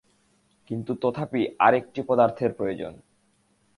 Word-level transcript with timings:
কিন্তু 0.69 0.91
তথাপি 0.95 1.41
আর 1.59 1.73
একটি 1.73 1.99
পদার্থের 2.07 2.51
প্রয়োজন। 2.53 2.93